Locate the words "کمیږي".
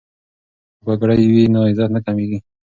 2.05-2.39